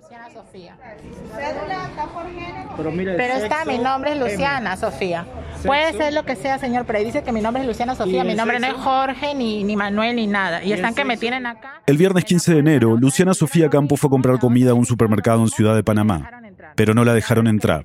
[0.00, 0.76] Luciana Sofía.
[2.76, 4.30] Pero, mira, Pero está, mi nombre es M.
[4.30, 5.26] Luciana Sofía.
[5.64, 8.22] Puede ser lo que sea, señor, pero ahí dice que mi nombre es Luciana Sofía.
[8.22, 8.74] Mi nombre no es?
[8.74, 10.62] Jorge, ni, ni Manuel, ni nada.
[10.62, 11.82] Y ¿Y están que me tienen acá.
[11.86, 15.42] El viernes 15 de enero, Luciana Sofía Campo fue a comprar comida a un supermercado
[15.42, 16.30] en Ciudad de Panamá,
[16.76, 17.84] pero no la dejaron entrar.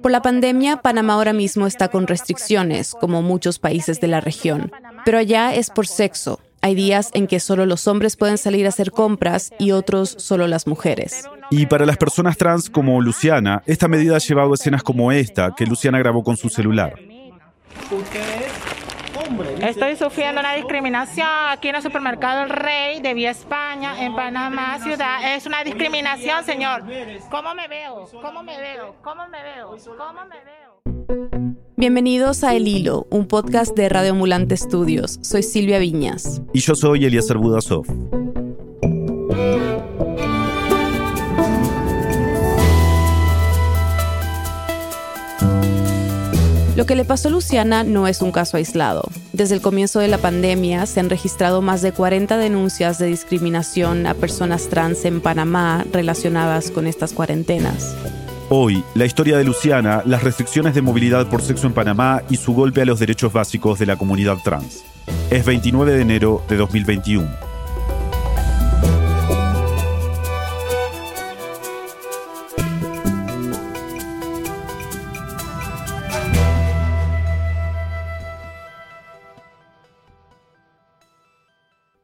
[0.00, 4.72] Por la pandemia, Panamá ahora mismo está con restricciones, como muchos países de la región.
[5.04, 6.40] Pero allá es por sexo.
[6.62, 10.46] Hay días en que solo los hombres pueden salir a hacer compras y otros solo
[10.46, 11.24] las mujeres.
[11.50, 15.52] Y para las personas trans como Luciana, esta medida ha llevado a escenas como esta
[15.56, 16.94] que Luciana grabó con su celular.
[19.60, 24.78] Estoy sufriendo una discriminación aquí en el supermercado El Rey de Vía España, en Panamá,
[24.80, 25.34] ciudad.
[25.34, 26.84] Es una discriminación, señor.
[27.30, 28.06] ¿Cómo me veo?
[28.22, 28.94] ¿Cómo me veo?
[29.02, 29.76] ¿Cómo me veo?
[29.98, 31.40] ¿Cómo me veo?
[31.76, 35.18] Bienvenidos a El Hilo, un podcast de Radio Ambulante Estudios.
[35.22, 36.42] Soy Silvia Viñas.
[36.52, 37.86] Y yo soy Eliezer Budasov.
[46.80, 49.02] Lo que le pasó a Luciana no es un caso aislado.
[49.34, 54.06] Desde el comienzo de la pandemia se han registrado más de 40 denuncias de discriminación
[54.06, 57.94] a personas trans en Panamá relacionadas con estas cuarentenas.
[58.48, 62.54] Hoy, la historia de Luciana, las restricciones de movilidad por sexo en Panamá y su
[62.54, 64.82] golpe a los derechos básicos de la comunidad trans.
[65.28, 67.49] Es 29 de enero de 2021.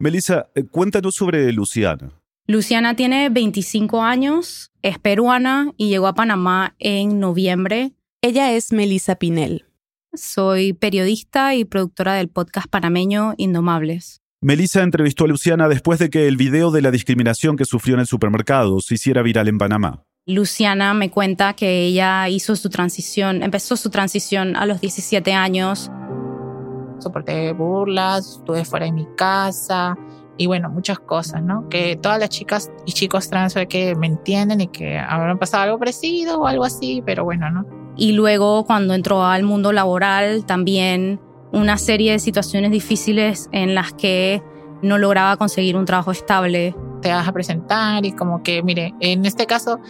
[0.06, 2.12] Melissa, eh, cuéntanos sobre Luciana.
[2.46, 7.90] Luciana tiene 25 años, es peruana y llegó a Panamá en noviembre.
[8.22, 9.64] Ella es Melissa Pinel.
[10.14, 14.22] Soy periodista y productora del podcast panameño Indomables.
[14.40, 18.00] Melissa entrevistó a Luciana después de que el video de la discriminación que sufrió en
[18.02, 20.04] el supermercado se hiciera viral en Panamá.
[20.24, 25.90] Luciana me cuenta que ella hizo su transición, empezó su transición a los 17 años.
[26.98, 29.96] Soporté burlas, estuve fuera de mi casa
[30.38, 31.68] y bueno, muchas cosas, ¿no?
[31.68, 35.78] Que todas las chicas y chicos trans que me entienden y que habrán pasado algo
[35.78, 37.66] parecido o algo así, pero bueno, ¿no?
[37.96, 41.20] Y luego cuando entró al mundo laboral también
[41.52, 44.42] una serie de situaciones difíciles en las que
[44.82, 46.74] no lograba conseguir un trabajo estable.
[47.00, 49.80] Te vas a presentar y como que, mire, en este caso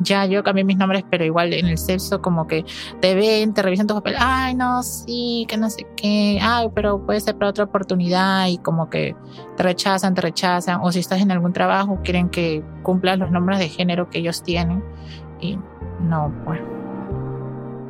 [0.00, 2.64] ya yo cambié mis nombres, pero igual en el sexo como que
[3.00, 7.04] te ven, te revisan tus papeles, ay, no, sí, que no sé qué, ay, pero
[7.04, 9.16] puede ser para otra oportunidad y como que
[9.56, 13.58] te rechazan, te rechazan, o si estás en algún trabajo quieren que cumplas los nombres
[13.58, 14.82] de género que ellos tienen
[15.40, 15.58] y
[16.00, 16.60] no, pues,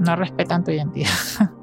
[0.01, 1.11] no respetan tu identidad.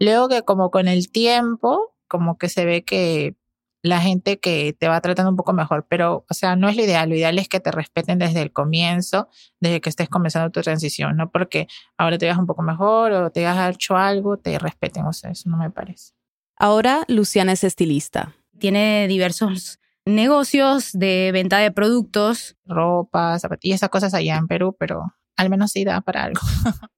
[0.00, 3.36] Luego que como con el tiempo, como que se ve que
[3.82, 6.84] la gente que te va tratando un poco mejor, pero, o sea, no es lo
[6.84, 7.08] ideal.
[7.08, 9.28] Lo ideal es que te respeten desde el comienzo,
[9.60, 11.66] desde que estés comenzando tu transición, no porque
[11.98, 15.04] ahora te veas un poco mejor o te hayas hecho algo, te respeten.
[15.04, 16.14] O sea, eso no me parece.
[16.56, 18.34] Ahora Luciana es estilista.
[18.58, 22.56] Tiene diversos negocios de venta de productos.
[22.64, 26.40] Ropa, zapatillas, esas cosas allá en Perú, pero al menos sí da para algo.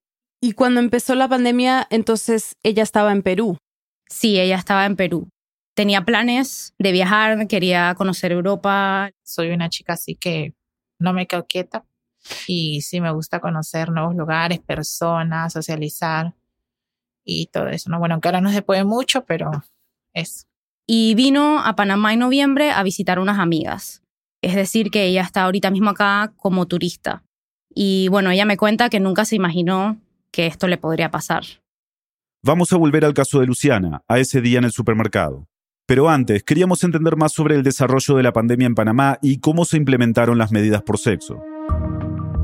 [0.45, 3.57] Y cuando empezó la pandemia, entonces ella estaba en Perú.
[4.11, 5.31] Sí, ella estaba en Perú.
[5.75, 9.11] Tenía planes de viajar, quería conocer Europa.
[9.23, 10.55] Soy una chica así que
[10.99, 11.85] no me quedo quieta
[12.47, 16.35] y sí me gusta conocer nuevos lugares, personas, socializar
[17.25, 17.91] y todo eso.
[17.91, 17.99] ¿no?
[17.99, 19.51] Bueno, aunque ahora no se puede mucho, pero
[20.13, 20.47] eso.
[20.87, 24.03] Y vino a Panamá en noviembre a visitar unas amigas.
[24.43, 27.25] Es decir, que ella está ahorita mismo acá como turista.
[27.75, 31.45] Y bueno, ella me cuenta que nunca se imaginó que esto le podría pasar.
[32.43, 35.49] Vamos a volver al caso de Luciana, a ese día en el supermercado.
[35.87, 39.67] Pero antes, queríamos entender más sobre el desarrollo de la pandemia en Panamá y cómo
[39.67, 41.43] se implementaron las medidas por sexo.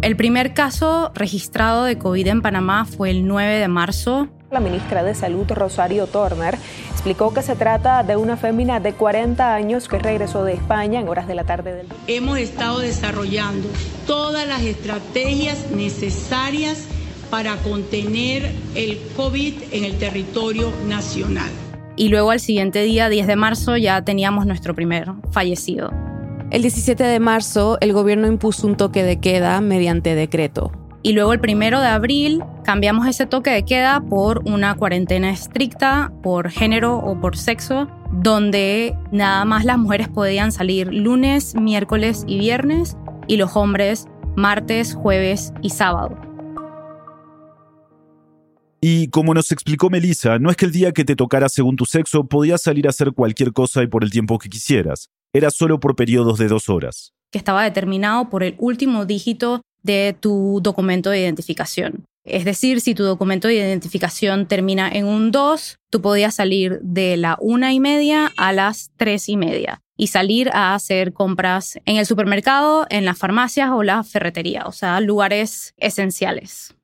[0.02, 4.28] El primer caso registrado de COVID en Panamá fue el 9 de marzo.
[4.50, 6.58] La ministra de Salud, Rosario Turner,
[6.90, 11.08] explicó que se trata de una fémina de 40 años que regresó de España en
[11.08, 13.68] horas de la tarde del Hemos estado desarrollando
[14.06, 16.88] todas las estrategias necesarias
[17.30, 21.50] para contener el COVID en el territorio nacional.
[21.96, 25.90] Y luego al siguiente día, 10 de marzo, ya teníamos nuestro primer fallecido.
[26.50, 30.72] El 17 de marzo, el gobierno impuso un toque de queda mediante decreto.
[31.02, 36.12] Y luego el primero de abril cambiamos ese toque de queda por una cuarentena estricta
[36.22, 42.38] por género o por sexo, donde nada más las mujeres podían salir lunes, miércoles y
[42.38, 42.96] viernes
[43.28, 46.29] y los hombres martes, jueves y sábado.
[48.82, 51.84] Y como nos explicó Melissa, no es que el día que te tocara según tu
[51.84, 55.08] sexo podías salir a hacer cualquier cosa y por el tiempo que quisieras.
[55.34, 57.12] Era solo por periodos de dos horas.
[57.32, 62.04] que estaba determinado por el último dígito de tu documento de identificación.
[62.24, 67.16] Es decir, si tu documento de identificación termina en un 2, tú podías salir de
[67.16, 71.96] la una y media a las tres y media y salir a hacer compras en
[71.96, 76.74] el supermercado, en las farmacias o la ferretería, o sea, lugares esenciales.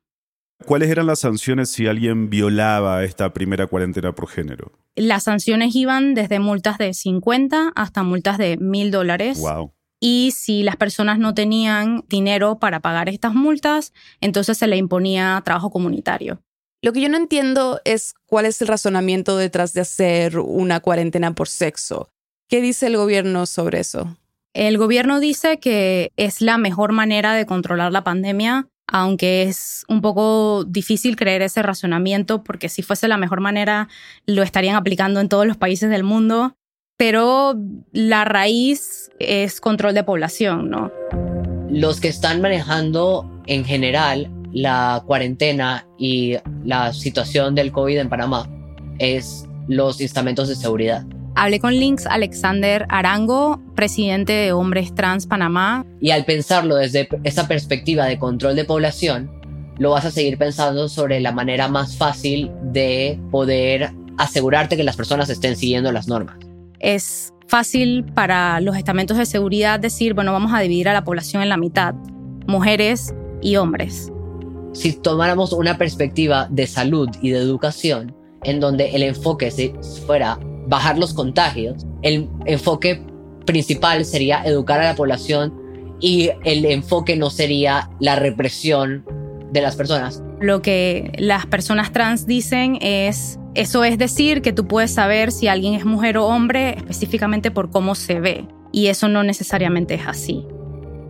[0.65, 4.73] ¿Cuáles eran las sanciones si alguien violaba esta primera cuarentena por género?
[4.95, 9.39] Las sanciones iban desde multas de 50 hasta multas de mil dólares.
[9.39, 9.73] Wow.
[10.01, 15.41] Y si las personas no tenían dinero para pagar estas multas, entonces se le imponía
[15.45, 16.43] trabajo comunitario.
[16.83, 21.35] Lo que yo no entiendo es cuál es el razonamiento detrás de hacer una cuarentena
[21.35, 22.11] por sexo.
[22.49, 24.17] ¿Qué dice el gobierno sobre eso?
[24.53, 30.01] El gobierno dice que es la mejor manera de controlar la pandemia aunque es un
[30.01, 33.89] poco difícil creer ese razonamiento porque si fuese la mejor manera
[34.27, 36.57] lo estarían aplicando en todos los países del mundo,
[36.97, 37.55] pero
[37.93, 40.91] la raíz es control de población, ¿no?
[41.69, 48.49] Los que están manejando en general la cuarentena y la situación del COVID en Panamá
[48.99, 51.05] es los instrumentos de seguridad.
[51.39, 55.85] Hablé con Links Alexander Arango, presidente de Hombres Trans Panamá.
[56.01, 59.31] Y al pensarlo desde esa perspectiva de control de población,
[59.79, 64.97] lo vas a seguir pensando sobre la manera más fácil de poder asegurarte que las
[64.97, 66.39] personas estén siguiendo las normas.
[66.81, 71.43] Es fácil para los estamentos de seguridad decir, bueno, vamos a dividir a la población
[71.43, 71.95] en la mitad,
[72.47, 74.11] mujeres y hombres.
[74.73, 79.51] Si tomáramos una perspectiva de salud y de educación, en donde el enfoque
[80.07, 83.03] fuera bajar los contagios, el enfoque
[83.45, 85.55] principal sería educar a la población
[86.01, 89.05] y el enfoque no sería la represión
[89.53, 90.23] de las personas.
[90.41, 95.49] Lo que las personas trans dicen es, eso es decir que tú puedes saber si
[95.49, 98.47] alguien es mujer o hombre específicamente por cómo se ve.
[98.73, 100.47] Y eso no necesariamente es así.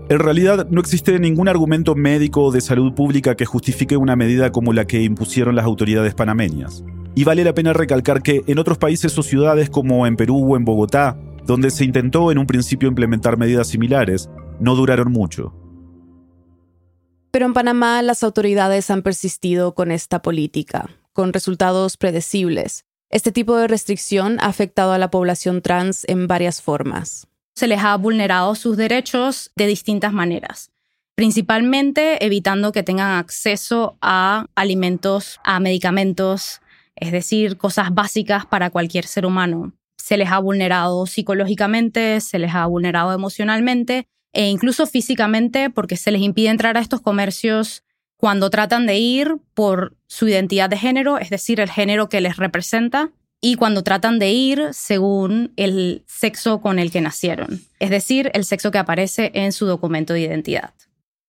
[0.09, 4.53] En realidad no existe ningún argumento médico o de salud pública que justifique una medida
[4.53, 6.85] como la que impusieron las autoridades panameñas.
[7.17, 10.57] Y vale la pena recalcar que en otros países o ciudades como en Perú o
[10.57, 14.29] en Bogotá, donde se intentó en un principio implementar medidas similares,
[14.61, 15.55] no duraron mucho.
[17.31, 22.85] Pero en Panamá las autoridades han persistido con esta política, con resultados predecibles.
[23.09, 27.29] Este tipo de restricción ha afectado a la población trans en varias formas.
[27.55, 30.71] Se les ha vulnerado sus derechos de distintas maneras
[31.17, 36.61] principalmente evitando que tengan acceso a alimentos, a medicamentos,
[36.97, 39.73] es decir, cosas básicas para cualquier ser humano.
[39.97, 46.11] Se les ha vulnerado psicológicamente, se les ha vulnerado emocionalmente e incluso físicamente porque se
[46.11, 47.85] les impide entrar a estos comercios
[48.17, 52.37] cuando tratan de ir por su identidad de género, es decir, el género que les
[52.37, 53.11] representa,
[53.41, 58.45] y cuando tratan de ir según el sexo con el que nacieron, es decir, el
[58.45, 60.73] sexo que aparece en su documento de identidad.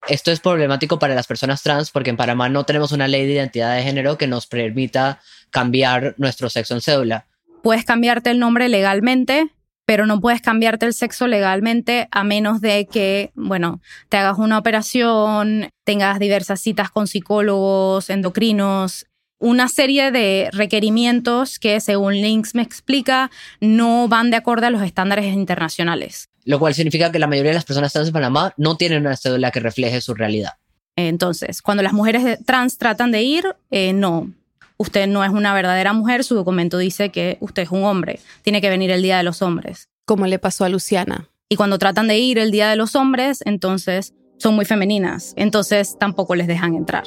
[0.07, 3.33] Esto es problemático para las personas trans porque en Panamá no tenemos una ley de
[3.33, 7.27] identidad de género que nos permita cambiar nuestro sexo en cédula.
[7.63, 9.49] Puedes cambiarte el nombre legalmente,
[9.85, 14.57] pero no puedes cambiarte el sexo legalmente a menos de que, bueno, te hagas una
[14.57, 19.05] operación, tengas diversas citas con psicólogos, endocrinos,
[19.39, 23.29] una serie de requerimientos que, según Links me explica,
[23.61, 26.29] no van de acuerdo a los estándares internacionales.
[26.43, 29.15] Lo cual significa que la mayoría de las personas trans en Panamá no tienen una
[29.15, 30.53] cédula que refleje su realidad.
[30.95, 34.33] Entonces, cuando las mujeres trans tratan de ir, eh, no,
[34.77, 38.61] usted no es una verdadera mujer, su documento dice que usted es un hombre, tiene
[38.61, 39.89] que venir el Día de los Hombres.
[40.05, 41.29] Como le pasó a Luciana.
[41.49, 45.97] Y cuando tratan de ir el Día de los Hombres, entonces son muy femeninas, entonces
[45.99, 47.03] tampoco les dejan entrar.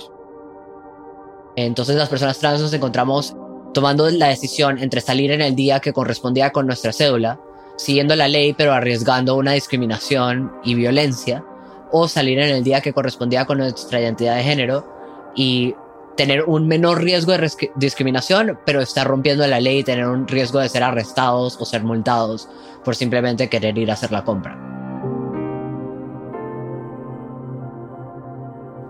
[1.56, 3.36] Entonces las personas trans nos encontramos
[3.72, 7.40] tomando la decisión entre salir en el día que correspondía con nuestra cédula,
[7.76, 11.44] siguiendo la ley pero arriesgando una discriminación y violencia,
[11.92, 14.86] o salir en el día que correspondía con nuestra identidad de género
[15.34, 15.74] y
[16.20, 20.58] tener un menor riesgo de discriminación, pero estar rompiendo la ley y tener un riesgo
[20.58, 22.46] de ser arrestados o ser multados
[22.84, 24.54] por simplemente querer ir a hacer la compra.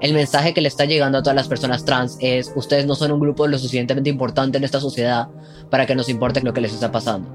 [0.00, 3.12] El mensaje que le está llegando a todas las personas trans es, ustedes no son
[3.12, 5.28] un grupo lo suficientemente importante en esta sociedad
[5.70, 7.30] para que nos importe lo que les está pasando.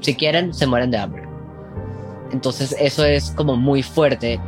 [0.00, 1.24] Si quieren, se mueren de hambre.
[2.32, 4.40] Entonces eso es como muy fuerte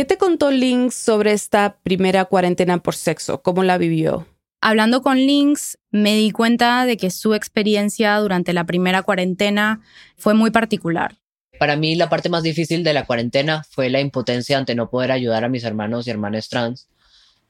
[0.00, 3.42] ¿Qué te contó Lynx sobre esta primera cuarentena por sexo?
[3.42, 4.26] ¿Cómo la vivió?
[4.62, 9.82] Hablando con Lynx, me di cuenta de que su experiencia durante la primera cuarentena
[10.16, 11.18] fue muy particular.
[11.58, 15.12] Para mí la parte más difícil de la cuarentena fue la impotencia ante no poder
[15.12, 16.88] ayudar a mis hermanos y hermanas trans,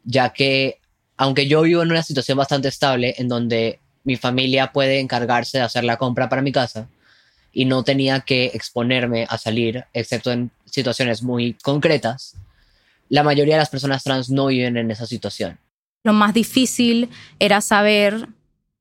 [0.02, 0.80] ya que
[1.16, 5.64] aunque yo vivo en una situación bastante estable en donde mi familia puede encargarse de
[5.64, 6.88] hacer la compra para mi casa,
[7.52, 12.36] y no tenía que exponerme a salir, excepto en situaciones muy concretas,
[13.08, 15.58] la mayoría de las personas trans no viven en esa situación.
[16.04, 18.28] Lo más difícil era saber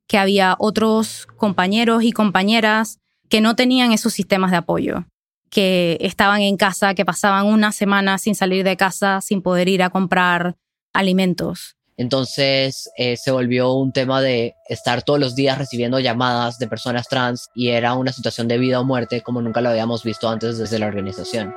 [0.08, 5.06] que había otros compañeros y compañeras que no tenían esos sistemas de apoyo,
[5.50, 9.84] que estaban en casa, que pasaban una semana sin salir de casa, sin poder ir
[9.84, 10.56] a comprar
[10.94, 11.76] alimentos.
[12.00, 17.10] Entonces eh, se volvió un tema de estar todos los días recibiendo llamadas de personas
[17.10, 20.58] trans y era una situación de vida o muerte como nunca lo habíamos visto antes
[20.58, 21.54] desde la organización.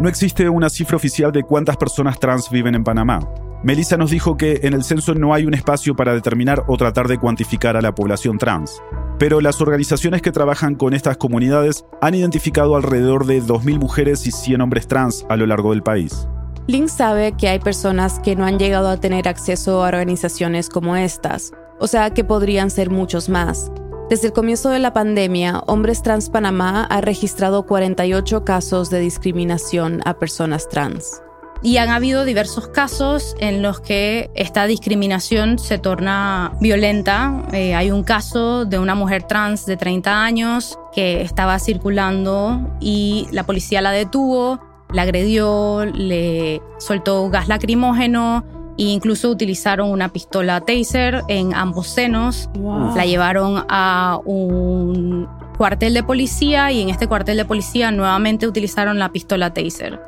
[0.00, 3.20] No existe una cifra oficial de cuántas personas trans viven en Panamá.
[3.62, 7.06] Melissa nos dijo que en el censo no hay un espacio para determinar o tratar
[7.06, 8.82] de cuantificar a la población trans.
[9.16, 14.32] Pero las organizaciones que trabajan con estas comunidades han identificado alrededor de 2.000 mujeres y
[14.32, 16.26] 100 hombres trans a lo largo del país.
[16.68, 20.96] Link sabe que hay personas que no han llegado a tener acceso a organizaciones como
[20.96, 23.70] estas, o sea que podrían ser muchos más.
[24.10, 30.00] Desde el comienzo de la pandemia, Hombres Trans Panamá ha registrado 48 casos de discriminación
[30.04, 31.22] a personas trans.
[31.62, 37.44] Y han habido diversos casos en los que esta discriminación se torna violenta.
[37.52, 43.26] Eh, hay un caso de una mujer trans de 30 años que estaba circulando y
[43.32, 44.60] la policía la detuvo,
[44.92, 48.44] la agredió, le soltó gas lacrimógeno
[48.78, 52.48] e incluso utilizaron una pistola taser en ambos senos.
[52.94, 58.98] La llevaron a un cuartel de policía y en este cuartel de policía nuevamente utilizaron
[58.98, 60.00] la pistola taser.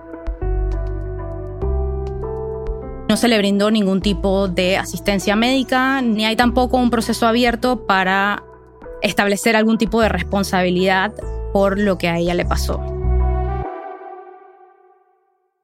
[3.08, 7.86] No se le brindó ningún tipo de asistencia médica, ni hay tampoco un proceso abierto
[7.86, 8.44] para
[9.00, 11.14] establecer algún tipo de responsabilidad
[11.54, 12.97] por lo que a ella le pasó.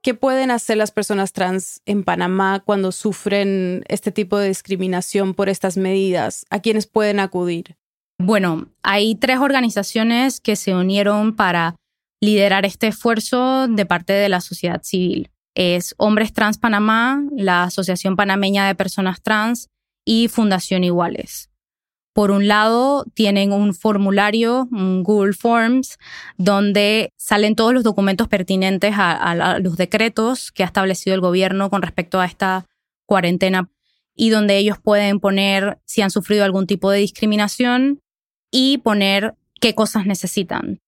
[0.04, 5.48] ¿Qué pueden hacer las personas trans en Panamá cuando sufren este tipo de discriminación por
[5.48, 6.46] estas medidas?
[6.50, 7.76] ¿A quiénes pueden acudir?
[8.18, 11.74] Bueno, hay tres organizaciones que se unieron para
[12.22, 18.16] liderar este esfuerzo de parte de la sociedad civil es Hombres Trans Panamá, la Asociación
[18.16, 19.68] Panameña de Personas Trans
[20.04, 21.50] y Fundación Iguales.
[22.14, 25.98] Por un lado, tienen un formulario, un Google Forms,
[26.38, 31.82] donde salen todos los documentos pertinentes a, los decretos que ha establecido el gobierno con
[31.82, 32.66] respecto a esta
[33.04, 33.68] cuarentena
[34.14, 38.00] y donde ellos pueden poner si han sufrido algún tipo de discriminación
[38.48, 40.80] y poner qué cosas necesitan.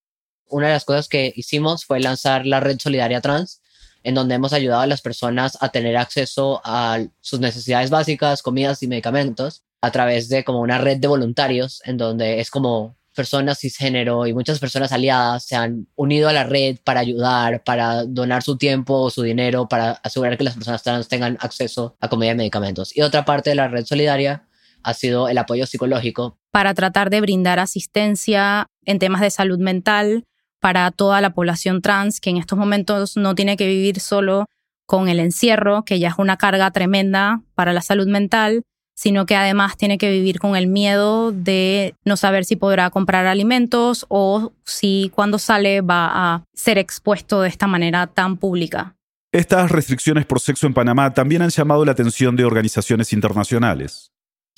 [0.49, 3.61] Una de las cosas que hicimos fue lanzar la red Solidaria Trans,
[4.04, 8.80] en donde hemos ayudado a las personas a tener acceso a sus necesidades básicas, comidas
[8.85, 13.59] y medicamentos, a través de como una red de voluntarios, en donde es como personas
[13.59, 18.42] cisgénero y muchas personas aliadas se han unido a la red para ayudar, para donar
[18.42, 22.33] su tiempo o su dinero, para asegurar que las personas trans tengan acceso a comida
[22.33, 22.97] y medicamentos.
[22.97, 24.47] Y otra parte de la red solidaria
[24.83, 26.38] ha sido el apoyo psicológico.
[26.52, 30.25] Para tratar de brindar asistencia en temas de salud mental
[30.61, 34.47] para toda la población trans que en estos momentos no tiene que vivir solo
[34.87, 38.62] con el encierro, que ya es una carga tremenda para la salud mental,
[38.97, 43.26] sino que además tiene que vivir con el miedo de no saber si podrá comprar
[43.26, 48.97] alimentos o si cuando sale va a ser expuesto de esta manera tan pública.
[49.33, 54.12] Estas restricciones por sexo en Panamá también han llamado la atención de organizaciones internacionales.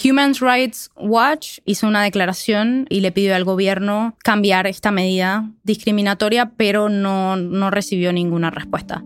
[0.04, 6.52] Human Rights Watch hizo una declaración y le pidió al gobierno cambiar esta medida discriminatoria,
[6.56, 9.02] pero no, no recibió ninguna respuesta.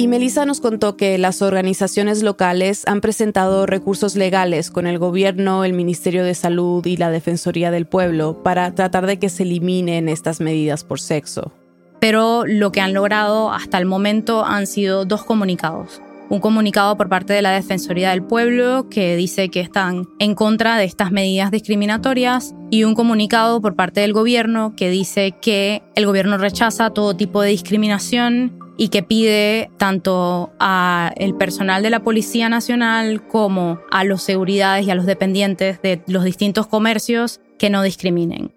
[0.00, 5.64] Y Melissa nos contó que las organizaciones locales han presentado recursos legales con el gobierno,
[5.64, 10.08] el Ministerio de Salud y la Defensoría del Pueblo para tratar de que se eliminen
[10.08, 11.50] estas medidas por sexo.
[11.98, 16.00] Pero lo que han logrado hasta el momento han sido dos comunicados
[16.30, 20.76] un comunicado por parte de la Defensoría del Pueblo que dice que están en contra
[20.76, 26.06] de estas medidas discriminatorias y un comunicado por parte del gobierno que dice que el
[26.06, 32.00] gobierno rechaza todo tipo de discriminación y que pide tanto a el personal de la
[32.00, 37.68] Policía Nacional como a los seguridades y a los dependientes de los distintos comercios que
[37.68, 38.54] no discriminen.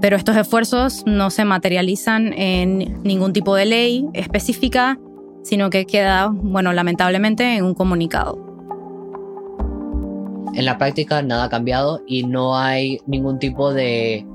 [0.00, 5.00] Pero estos esfuerzos no se materializan en ningún tipo de ley específica
[5.46, 8.36] sino que queda, bueno, lamentablemente en un comunicado.
[10.54, 14.26] En la práctica nada ha cambiado y no hay ningún tipo de...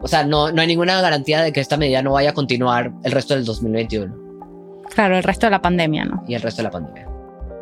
[0.00, 2.92] O sea, no, no hay ninguna garantía de que esta medida no vaya a continuar
[3.02, 4.14] el resto del 2021.
[4.94, 6.24] Claro, el resto de la pandemia, ¿no?
[6.26, 7.08] Y el resto de la pandemia.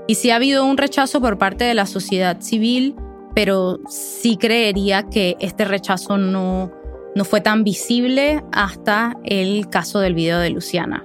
[0.06, 2.94] Y sí ha habido un rechazo por parte de la sociedad civil,
[3.34, 6.70] pero sí creería que este rechazo no,
[7.14, 11.04] no fue tan visible hasta el caso del video de Luciana.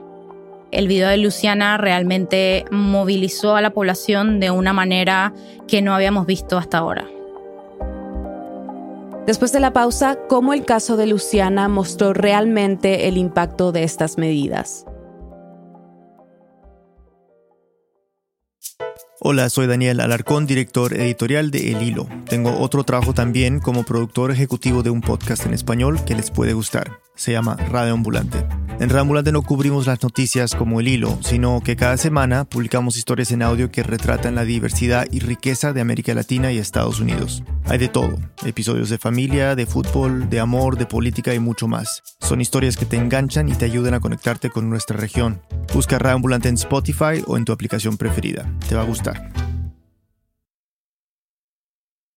[0.71, 5.33] El video de Luciana realmente movilizó a la población de una manera
[5.67, 7.05] que no habíamos visto hasta ahora.
[9.25, 14.17] Después de la pausa, cómo el caso de Luciana mostró realmente el impacto de estas
[14.17, 14.85] medidas.
[19.23, 22.07] Hola, soy Daniel Alarcón, director editorial de El Hilo.
[22.27, 26.53] Tengo otro trabajo también como productor ejecutivo de un podcast en español que les puede
[26.53, 27.01] gustar.
[27.13, 28.39] Se llama Radio Ambulante.
[28.79, 32.97] En Radio Ambulante no cubrimos las noticias como El Hilo, sino que cada semana publicamos
[32.97, 37.43] historias en audio que retratan la diversidad y riqueza de América Latina y Estados Unidos.
[37.65, 42.01] Hay de todo, episodios de familia, de fútbol, de amor, de política y mucho más.
[42.21, 45.41] Son historias que te enganchan y te ayudan a conectarte con nuestra región.
[45.73, 48.51] Busca Radio Ambulante en Spotify o en tu aplicación preferida.
[48.67, 49.10] Te va a gustar.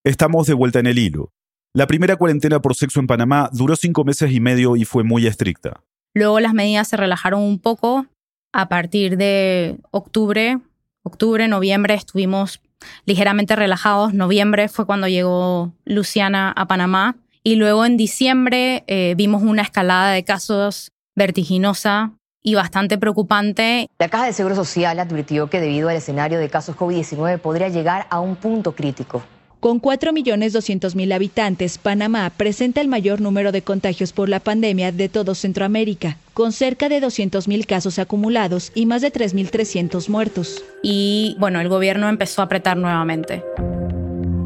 [0.04, 1.32] Estamos de vuelta en el hilo.
[1.72, 5.26] La primera cuarentena por sexo en Panamá duró cinco meses y medio y fue muy
[5.26, 5.80] estricta.
[6.14, 8.06] Luego las medidas se relajaron un poco.
[8.52, 10.58] A partir de octubre,
[11.02, 12.60] octubre, noviembre estuvimos
[13.06, 14.14] ligeramente relajados.
[14.14, 17.16] Noviembre fue cuando llegó Luciana a Panamá.
[17.42, 22.12] Y luego en diciembre eh, vimos una escalada de casos vertiginosa
[22.44, 23.88] y bastante preocupante.
[23.98, 28.06] La Caja de Seguro Social advirtió que debido al escenario de casos COVID-19 podría llegar
[28.10, 29.22] a un punto crítico.
[29.60, 35.34] Con 4.200.000 habitantes, Panamá presenta el mayor número de contagios por la pandemia de todo
[35.34, 40.62] Centroamérica, con cerca de 200.000 casos acumulados y más de 3.300 muertos.
[40.82, 43.42] Y bueno, el gobierno empezó a apretar nuevamente.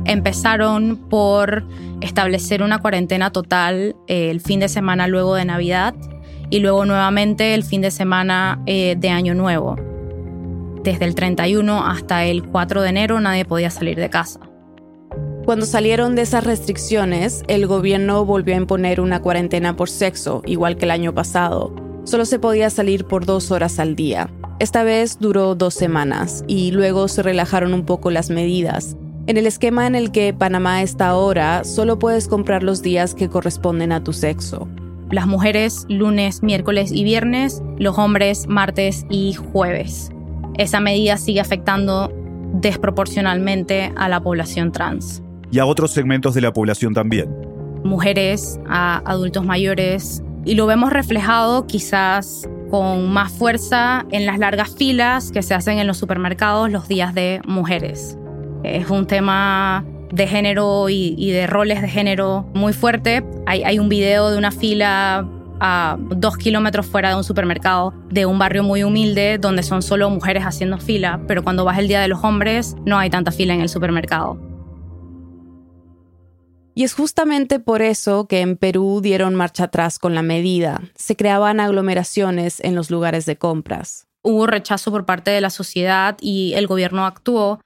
[0.04, 1.64] Empezaron por
[2.00, 5.96] establecer una cuarentena total eh, el fin de semana luego de Navidad
[6.50, 9.76] y luego nuevamente el fin de semana eh, de Año Nuevo.
[10.82, 14.40] Desde el 31 hasta el 4 de enero nadie podía salir de casa.
[15.44, 20.76] Cuando salieron de esas restricciones, el gobierno volvió a imponer una cuarentena por sexo, igual
[20.76, 21.74] que el año pasado.
[22.04, 24.30] Solo se podía salir por dos horas al día.
[24.60, 28.96] Esta vez duró dos semanas y luego se relajaron un poco las medidas.
[29.26, 33.28] En el esquema en el que Panamá está ahora, solo puedes comprar los días que
[33.28, 34.68] corresponden a tu sexo
[35.10, 40.10] las mujeres lunes, miércoles y viernes, los hombres martes y jueves.
[40.56, 42.12] Esa medida sigue afectando
[42.54, 45.22] desproporcionalmente a la población trans.
[45.50, 47.34] Y a otros segmentos de la población también.
[47.84, 50.22] Mujeres, a adultos mayores.
[50.44, 55.78] Y lo vemos reflejado quizás con más fuerza en las largas filas que se hacen
[55.78, 58.18] en los supermercados los días de mujeres.
[58.62, 63.24] Es un tema de género y, de roles de género muy fuerte.
[63.46, 65.26] Hay, hay un video de una fila
[65.60, 70.08] a dos kilómetros fuera de un supermercado de un barrio muy humilde donde son solo
[70.10, 73.54] mujeres haciendo fila, pero cuando vas el Día de los Hombres no hay tanta fila
[73.54, 74.38] en el supermercado.
[76.74, 80.80] Y es justamente por eso que en Perú dieron marcha atrás con la medida.
[80.94, 84.06] Se creaban aglomeraciones en los lugares de compras.
[84.22, 87.58] Hubo rechazo por parte de la sociedad y el gobierno actuó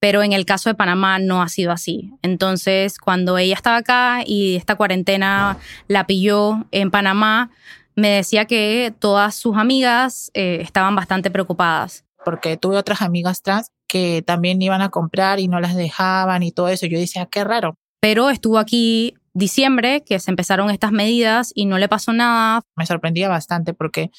[0.00, 2.12] pero en el caso de Panamá no ha sido así.
[2.22, 7.50] Entonces, cuando ella estaba acá y esta cuarentena la pilló en Panamá,
[7.94, 12.04] me decía que todas sus amigas eh, estaban bastante preocupadas.
[12.24, 16.52] Porque tuve otras amigas trans que también iban a comprar y no las dejaban y
[16.52, 16.86] todo eso.
[16.86, 17.76] Yo decía, qué raro.
[18.00, 22.62] Pero estuvo aquí diciembre, que se empezaron estas medidas y no le pasó nada.
[22.74, 24.10] Me sorprendía bastante porque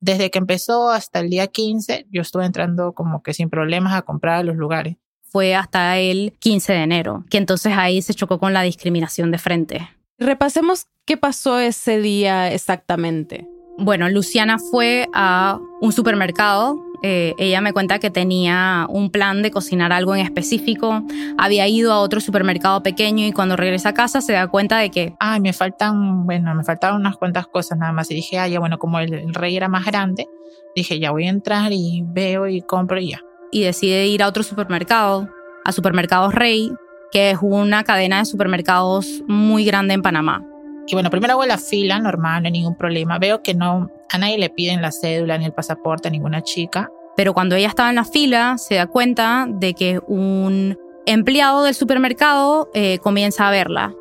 [0.00, 4.02] desde que empezó hasta el día 15, yo estuve entrando como que sin problemas a
[4.02, 4.96] comprar a los lugares
[5.30, 9.38] fue hasta el 15 de enero, que entonces ahí se chocó con la discriminación de
[9.38, 9.88] frente.
[10.18, 13.48] Repasemos qué pasó ese día exactamente.
[13.78, 16.84] Bueno, Luciana fue a un supermercado.
[17.02, 21.02] Eh, ella me cuenta que tenía un plan de cocinar algo en específico.
[21.38, 24.90] Había ido a otro supermercado pequeño y cuando regresa a casa se da cuenta de
[24.90, 25.14] que...
[25.18, 28.10] Ay, me faltan, bueno, me faltaban unas cuantas cosas nada más.
[28.10, 30.28] Y dije, ay, ya bueno, como el rey era más grande,
[30.76, 34.28] dije, ya voy a entrar y veo y compro y ya y decide ir a
[34.28, 35.28] otro supermercado,
[35.64, 36.72] a Supermercados Rey,
[37.10, 40.44] que es una cadena de supermercados muy grande en Panamá.
[40.86, 43.18] Y bueno, primero hago la fila normal, no hay ningún problema.
[43.18, 46.90] Veo que no a nadie le piden la cédula ni el pasaporte a ninguna chica.
[47.16, 51.74] Pero cuando ella estaba en la fila, se da cuenta de que un empleado del
[51.74, 53.94] supermercado eh, comienza a verla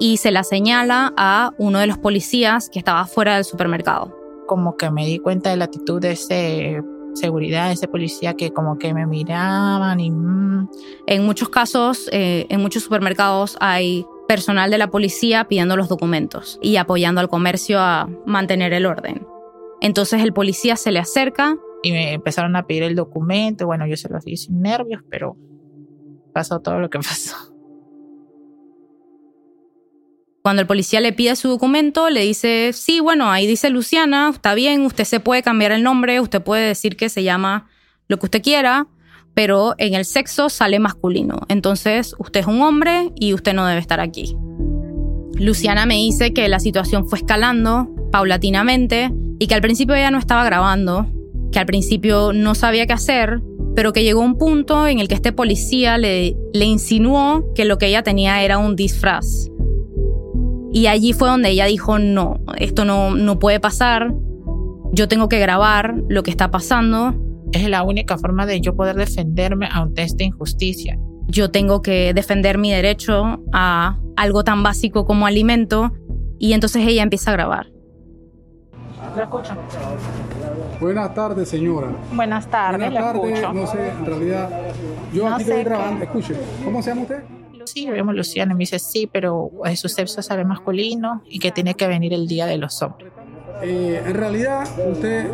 [0.00, 4.16] y se la señala a uno de los policías que estaba fuera del supermercado.
[4.46, 6.82] Como que me di cuenta de la actitud de ese
[7.14, 10.10] seguridad, ese policía que como que me miraban y...
[10.10, 10.68] Mm.
[11.06, 16.58] En muchos casos, eh, en muchos supermercados hay personal de la policía pidiendo los documentos
[16.62, 19.26] y apoyando al comercio a mantener el orden.
[19.80, 21.56] Entonces el policía se le acerca.
[21.82, 23.66] Y me empezaron a pedir el documento.
[23.66, 25.36] Bueno, yo se los di sin nervios, pero
[26.32, 27.53] pasó todo lo que pasó.
[30.44, 34.52] Cuando el policía le pide su documento, le dice, sí, bueno, ahí dice Luciana, está
[34.52, 37.66] bien, usted se puede cambiar el nombre, usted puede decir que se llama
[38.08, 38.86] lo que usted quiera,
[39.32, 41.40] pero en el sexo sale masculino.
[41.48, 44.36] Entonces, usted es un hombre y usted no debe estar aquí.
[45.38, 50.18] Luciana me dice que la situación fue escalando paulatinamente y que al principio ella no
[50.18, 51.06] estaba grabando,
[51.52, 53.40] que al principio no sabía qué hacer,
[53.74, 57.78] pero que llegó un punto en el que este policía le, le insinuó que lo
[57.78, 59.48] que ella tenía era un disfraz.
[60.74, 64.12] Y allí fue donde ella dijo, no, esto no, no puede pasar,
[64.90, 67.14] yo tengo que grabar lo que está pasando.
[67.52, 70.98] Es la única forma de yo poder defenderme ante esta injusticia.
[71.28, 75.92] Yo tengo que defender mi derecho a algo tan básico como alimento
[76.40, 77.68] y entonces ella empieza a grabar.
[79.16, 79.56] ¿Lo escuchan?
[80.80, 81.92] Buenas tardes, señora.
[82.12, 83.52] Buenas tardes, Buenas tardes, escucho.
[83.52, 84.50] no sé, en realidad,
[85.12, 86.34] yo No aquí estoy grabando, escuche,
[86.64, 87.22] ¿cómo se llama usted?
[87.64, 91.50] Sí, llamo Luciana y me dice sí, pero eh, su sexo sabe masculino y que
[91.50, 93.12] tiene que venir el día de los hombres.
[93.62, 95.30] Eh, en realidad, usted,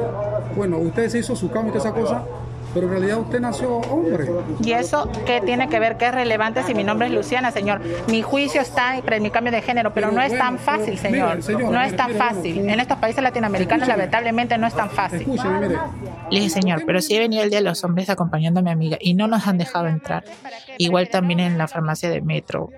[0.56, 2.24] bueno, usted se hizo su cambio y toda esa cosa,
[2.74, 4.28] pero en realidad usted nació hombre.
[4.62, 5.96] ¿Y eso qué tiene que ver?
[5.96, 7.80] ¿Qué es relevante si mi nombre es Luciana, señor?
[8.08, 10.98] Mi juicio está para mi cambio de género, pero, Pero no es bueno, tan fácil,
[11.02, 11.62] pero, señor.
[11.62, 12.54] no mire, es tan mire, fácil.
[12.56, 13.98] bueno, En estos países latinoamericanos, Escúcheme.
[13.98, 15.20] lamentablemente, no es tan fácil.
[15.20, 15.78] Escúcheme, mire.
[16.30, 18.70] Le dije, señor, pero si he venido el día de los hombres acompañando a mi
[18.70, 20.24] amiga y no nos han dejado entrar.
[20.78, 22.70] Igual también en la farmacia de Metro,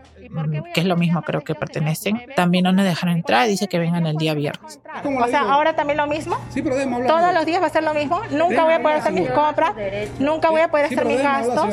[0.74, 3.48] que es lo mismo, creo que pertenecen, también no nos dejaron entrar.
[3.48, 4.80] Dice que vengan el día viernes.
[5.02, 6.38] ¿Cómo O sea, ahora también lo mismo.
[6.50, 7.08] Sí, pero déjeme hablar.
[7.08, 8.20] Todos los días va a ser lo mismo.
[8.30, 9.74] Nunca voy a poder hacer mis compras.
[10.18, 11.66] Nunca voy a poder hacer mis gastos.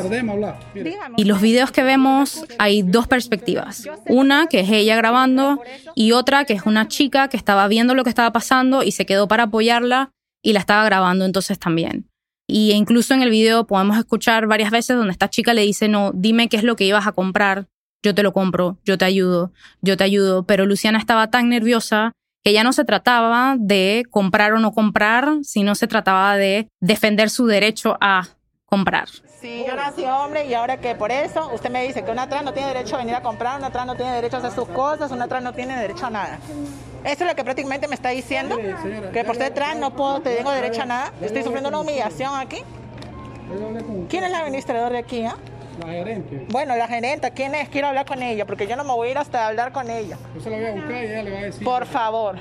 [1.18, 3.88] Y los videos que vemos hay dos perspectivas.
[4.08, 5.62] Una que es ella grabando
[5.96, 9.06] y otra que es una chica que estaba viendo lo que estaba pasando y se
[9.06, 12.10] quedó para apoyarla y la estaba grabando entonces también.
[12.48, 16.12] Y incluso en el video podemos escuchar varias veces donde esta chica le dice, no,
[16.16, 17.68] dime qué es lo que ibas a comprar,
[18.04, 20.44] yo te lo compro, yo te ayudo, yo te ayudo.
[20.44, 25.28] Pero Luciana estaba tan nerviosa que ya no se trataba de comprar o no comprar,
[25.44, 28.28] sino se trataba de defender su derecho a
[28.66, 29.10] comprar.
[29.42, 32.44] Sí, yo nací hombre y ahora que por eso usted me dice que una trans
[32.44, 34.68] no tiene derecho a venir a comprar, una trans no tiene derecho a hacer sus
[34.68, 36.40] cosas, una trans no tiene derecho a nada.
[37.06, 38.58] Eso es lo que prácticamente me está diciendo,
[39.14, 41.14] que por ser trans no puedo, te tengo derecho a nada.
[41.22, 42.64] Estoy sufriendo una humillación aquí.
[44.10, 45.24] ¿Quién es la administradora de aquí?
[45.24, 45.38] ah?
[45.80, 46.46] La gerente.
[46.50, 47.70] Bueno, la gerente, ¿quién es?
[47.70, 50.18] Quiero hablar con ella, porque yo no me voy a ir hasta hablar con ella.
[50.36, 51.64] Yo se la voy a buscar y ella le va a decir.
[51.64, 52.38] Por favor.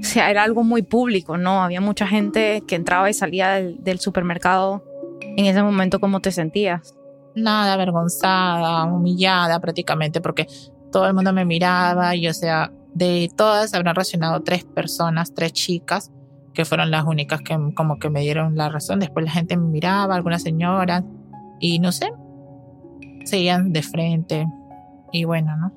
[0.00, 1.62] O sea, era algo muy público, ¿no?
[1.62, 4.84] Había mucha gente que entraba y salía del, del supermercado.
[5.20, 6.94] En ese momento, ¿cómo te sentías?
[7.34, 10.46] Nada, avergonzada, humillada prácticamente, porque
[10.90, 15.52] todo el mundo me miraba y, o sea, de todas habrán reaccionado tres personas, tres
[15.52, 16.10] chicas,
[16.54, 19.00] que fueron las únicas que como que me dieron la razón.
[19.00, 21.04] Después la gente me miraba, algunas señoras,
[21.60, 22.10] y no sé,
[23.24, 24.46] seguían de frente.
[25.12, 25.72] Y bueno, ¿no?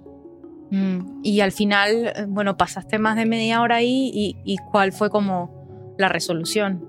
[0.72, 4.92] Mm, Y al final, eh, bueno, pasaste más de media hora ahí y, y ¿cuál
[4.92, 6.84] fue como la resolución?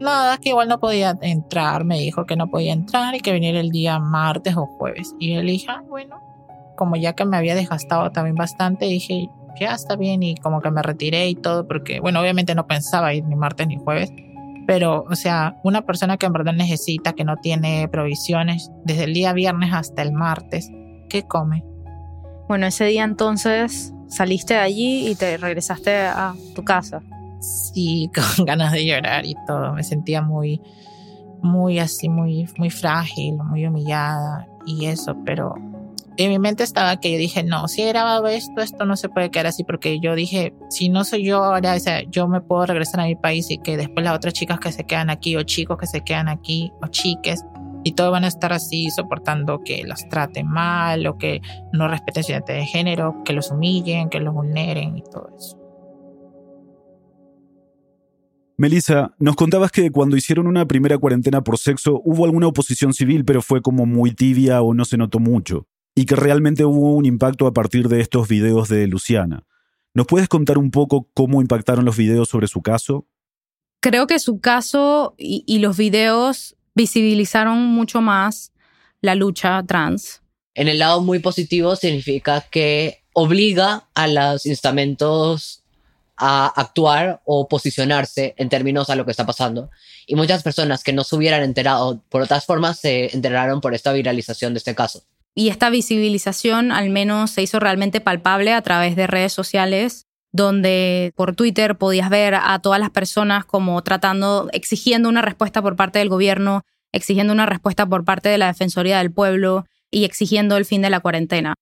[0.00, 3.58] Nada, que igual no podía entrar, me dijo que no podía entrar y que viniera
[3.58, 5.14] el día martes o jueves.
[5.18, 6.20] Y yo le dije, ah, bueno,
[6.76, 9.28] como ya que me había desgastado también bastante, dije,
[9.60, 13.14] ya está bien y como que me retiré y todo, porque, bueno, obviamente no pensaba
[13.14, 14.12] ir ni martes ni jueves,
[14.66, 19.14] pero, o sea, una persona que en verdad necesita, que no tiene provisiones, desde el
[19.14, 20.70] día viernes hasta el martes,
[21.08, 21.64] ¿qué come?
[22.48, 27.02] Bueno, ese día entonces saliste de allí y te regresaste a tu casa.
[27.40, 29.72] sí, con ganas de llorar y todo.
[29.72, 30.60] Me sentía muy,
[31.42, 35.54] muy así, muy, muy frágil, muy humillada y eso, pero
[36.18, 39.08] en mi mente estaba que yo dije, no, si he grabado esto, esto no se
[39.08, 42.40] puede quedar así, porque yo dije, si no soy yo ahora, o sea, yo me
[42.40, 45.36] puedo regresar a mi país y que después las otras chicas que se quedan aquí,
[45.36, 47.44] o chicos que se quedan aquí, o chiques,
[47.84, 51.40] y todos van a estar así soportando que los traten mal, o que
[51.72, 55.56] no respeten su identidad de género, que los humillen, que los vulneren y todo eso.
[58.56, 63.24] Melissa, nos contabas que cuando hicieron una primera cuarentena por sexo hubo alguna oposición civil,
[63.24, 67.06] pero fue como muy tibia o no se notó mucho, y que realmente hubo un
[67.06, 69.42] impacto a partir de estos videos de Luciana.
[69.94, 73.08] ¿Nos puedes contar un poco cómo impactaron los videos sobre su caso?
[73.80, 78.52] Creo que su caso y, y los videos visibilizaron mucho más
[79.00, 80.22] la lucha trans.
[80.54, 85.64] En el lado muy positivo significa que obliga a los estamentos
[86.16, 89.68] a actuar o posicionarse en términos a lo que está pasando.
[90.06, 93.92] Y muchas personas que no se hubieran enterado por otras formas se enteraron por esta
[93.92, 95.02] viralización de este caso.
[95.38, 101.12] Y esta visibilización al menos se hizo realmente palpable a través de redes sociales, donde
[101.14, 106.00] por Twitter podías ver a todas las personas como tratando, exigiendo una respuesta por parte
[106.00, 110.64] del gobierno, exigiendo una respuesta por parte de la Defensoría del Pueblo y exigiendo el
[110.64, 111.54] fin de la cuarentena.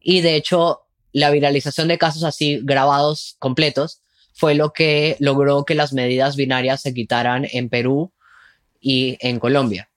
[0.00, 0.80] Y de hecho,
[1.12, 4.00] la viralización de casos así grabados completos
[4.32, 8.10] fue lo que logró que las medidas binarias se quitaran en Perú
[8.80, 9.91] y en Colombia.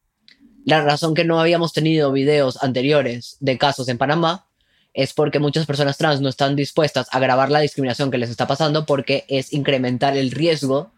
[0.65, 4.47] La razón que no habíamos tenido videos anteriores de casos en Panamá
[4.95, 8.47] es porque muchas personas trans no están dispuestas a grabar la discriminación que les está
[8.47, 10.91] pasando porque es incrementar el riesgo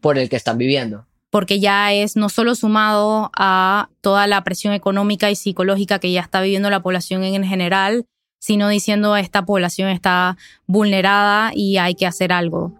[0.00, 1.06] por el que están viviendo.
[1.30, 6.20] Porque ya es no solo sumado a toda la presión económica y psicológica que ya
[6.20, 8.06] está viviendo la población en general,
[8.40, 12.74] sino diciendo esta población está vulnerada y hay que hacer algo.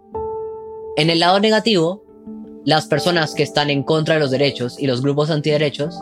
[0.97, 2.03] En el lado negativo,
[2.65, 5.97] las personas que están en contra de los derechos y los grupos antiderechos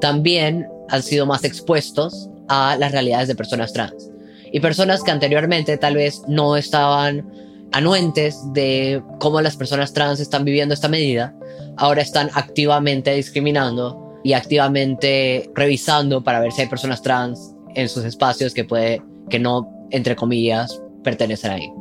[0.00, 4.10] también han sido más expuestos a las realidades de personas trans.
[4.52, 7.30] Y personas que anteriormente tal vez no estaban
[7.72, 11.34] anuentes de cómo las personas trans están viviendo esta medida,
[11.76, 18.04] ahora están activamente discriminando y activamente revisando para ver si hay personas trans en sus
[18.04, 21.72] espacios que puede que no entre comillas pertenecen ahí.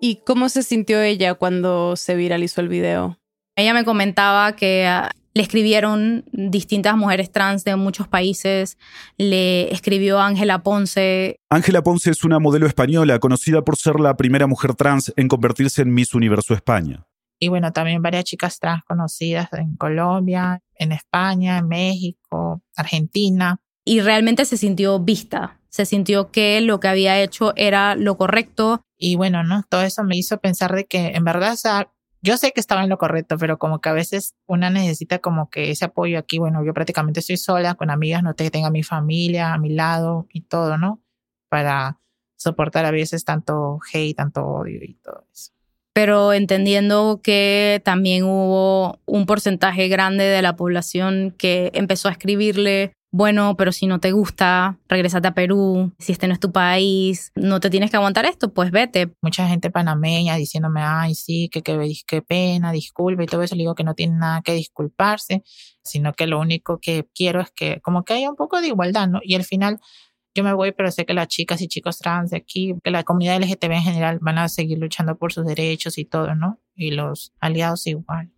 [0.00, 3.18] ¿Y cómo se sintió ella cuando se viralizó el video?
[3.56, 8.78] Ella me comentaba que ah, le escribieron distintas mujeres trans de muchos países,
[9.18, 11.40] le escribió Ángela Ponce.
[11.50, 15.82] Ángela Ponce es una modelo española conocida por ser la primera mujer trans en convertirse
[15.82, 17.06] en Miss Universo España.
[17.38, 23.60] Y bueno, también varias chicas trans conocidas en Colombia, en España, en México, Argentina.
[23.84, 28.86] Y realmente se sintió vista, se sintió que lo que había hecho era lo correcto.
[28.96, 29.64] Y bueno, ¿no?
[29.68, 32.82] Todo eso me hizo pensar de que en verdad, o sea, yo sé que estaba
[32.82, 36.38] en lo correcto, pero como que a veces una necesita como que ese apoyo aquí,
[36.38, 40.26] bueno, yo prácticamente estoy sola, con amigas, no te tenga mi familia a mi lado
[40.32, 41.00] y todo, ¿no?
[41.48, 41.98] Para
[42.36, 45.52] soportar a veces tanto hate, tanto odio y todo eso.
[45.92, 52.92] Pero entendiendo que también hubo un porcentaje grande de la población que empezó a escribirle
[53.12, 57.32] bueno, pero si no te gusta, regresate a Perú, si este no es tu país,
[57.34, 59.14] no te tienes que aguantar esto, pues vete.
[59.22, 63.74] Mucha gente panameña diciéndome, ay, sí, que qué pena, disculpe y todo eso, le digo
[63.74, 65.42] que no tiene nada que disculparse,
[65.82, 69.08] sino que lo único que quiero es que como que haya un poco de igualdad,
[69.08, 69.20] ¿no?
[69.22, 69.80] Y al final
[70.34, 73.04] yo me voy, pero sé que las chicas y chicos trans de aquí, que la
[73.04, 76.60] comunidad LGTB en general van a seguir luchando por sus derechos y todo, ¿no?
[76.74, 78.30] Y los aliados igual.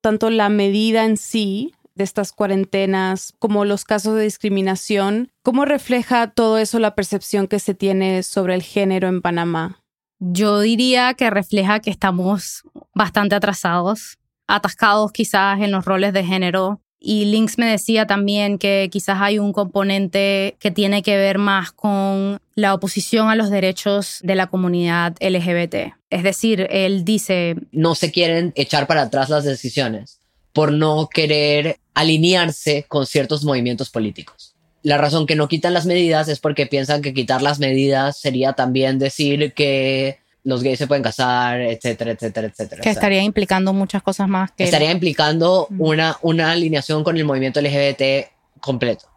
[0.00, 6.30] Tanto la medida en sí de estas cuarentenas, como los casos de discriminación, ¿cómo refleja
[6.30, 9.82] todo eso la percepción que se tiene sobre el género en Panamá?
[10.18, 12.62] Yo diría que refleja que estamos
[12.94, 16.80] bastante atrasados, atascados quizás en los roles de género.
[16.98, 21.72] Y Links me decía también que quizás hay un componente que tiene que ver más
[21.72, 25.94] con la oposición a los derechos de la comunidad LGBT.
[26.08, 27.56] Es decir, él dice...
[27.70, 30.20] No se quieren echar para atrás las decisiones
[30.56, 34.54] por no querer alinearse con ciertos movimientos políticos.
[34.82, 38.54] La razón que no quitan las medidas es porque piensan que quitar las medidas sería
[38.54, 42.80] también decir que los gays se pueden casar, etcétera, etcétera, etcétera.
[42.80, 44.64] Que estaría implicando muchas cosas más que...
[44.64, 49.08] Estaría implicando una, una alineación con el movimiento LGBT completo.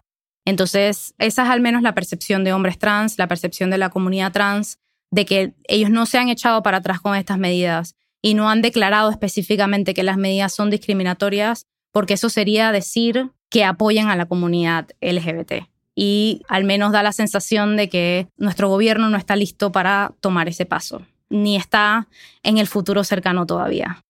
[0.43, 4.33] Entonces, esa es al menos la percepción de hombres trans, la percepción de la comunidad
[4.33, 8.49] trans, de que ellos no se han echado para atrás con estas medidas y no
[8.49, 14.15] han declarado específicamente que las medidas son discriminatorias, porque eso sería decir que apoyan a
[14.15, 15.67] la comunidad LGBT.
[15.95, 20.47] Y al menos da la sensación de que nuestro gobierno no está listo para tomar
[20.47, 22.07] ese paso, ni está
[22.43, 24.03] en el futuro cercano todavía.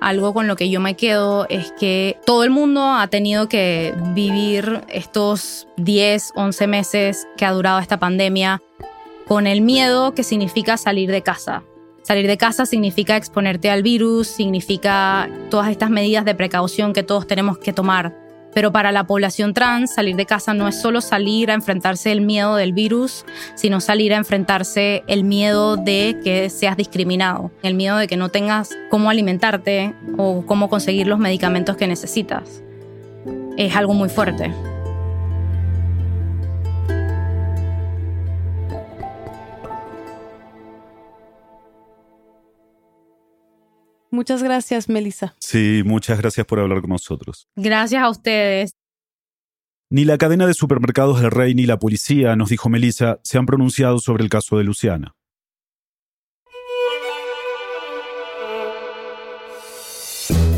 [0.00, 3.94] Algo con lo que yo me quedo es que todo el mundo ha tenido que
[4.14, 8.60] vivir estos 10, 11 meses que ha durado esta pandemia
[9.28, 11.62] con el miedo que significa salir de casa,
[12.12, 17.26] Salir de casa significa exponerte al virus, significa todas estas medidas de precaución que todos
[17.26, 18.14] tenemos que tomar.
[18.52, 22.20] Pero para la población trans, salir de casa no es solo salir a enfrentarse el
[22.20, 27.96] miedo del virus, sino salir a enfrentarse el miedo de que seas discriminado, el miedo
[27.96, 32.62] de que no tengas cómo alimentarte o cómo conseguir los medicamentos que necesitas.
[33.56, 34.52] Es algo muy fuerte.
[44.12, 45.34] Muchas gracias, Melissa.
[45.40, 47.48] Sí, muchas gracias por hablar con nosotros.
[47.56, 48.76] Gracias a ustedes.
[49.90, 53.46] Ni la cadena de supermercados del Rey ni la policía, nos dijo Melissa, se han
[53.46, 55.14] pronunciado sobre el caso de Luciana.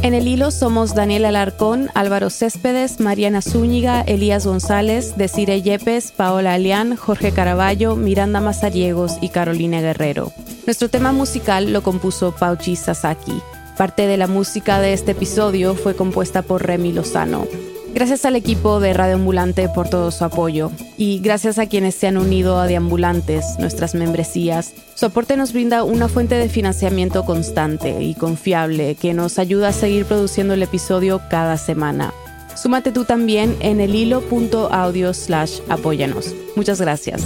[0.05, 6.53] En el hilo somos Daniel Alarcón, Álvaro Céspedes, Mariana Zúñiga, Elías González, Desire Yepes, Paola
[6.53, 10.31] Alián, Jorge Caraballo, Miranda Mazariegos y Carolina Guerrero.
[10.67, 13.41] Nuestro tema musical lo compuso Pauchi Sasaki.
[13.79, 17.47] Parte de la música de este episodio fue compuesta por Remy Lozano.
[17.95, 22.09] Gracias al equipo de Radio Ambulante por todo su apoyo y gracias a quienes se
[22.09, 24.75] han unido a Deambulantes, nuestras membresías.
[24.97, 29.73] Su aporte nos brinda una fuente de financiamiento constante y confiable que nos ayuda a
[29.73, 32.13] seguir produciendo el episodio cada semana.
[32.57, 36.35] Súmate tú también en el hilo.audio slash apóyanos.
[36.57, 37.23] Muchas gracias.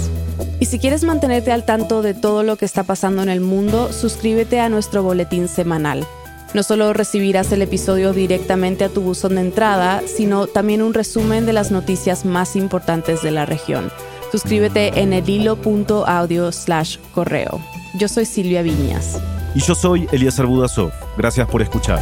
[0.59, 3.91] Y si quieres mantenerte al tanto de todo lo que está pasando en el mundo,
[3.91, 6.05] suscríbete a nuestro boletín semanal.
[6.53, 11.45] No solo recibirás el episodio directamente a tu buzón de entrada, sino también un resumen
[11.45, 13.91] de las noticias más importantes de la región.
[14.31, 17.61] Suscríbete en el hilo.audio slash correo.
[17.99, 19.19] Yo soy Silvia Viñas.
[19.55, 20.91] Y yo soy Elías Budasov.
[21.17, 21.99] Gracias por escuchar.